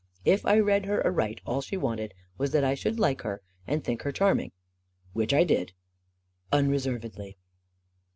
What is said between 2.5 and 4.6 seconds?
that I should like her and think her charming.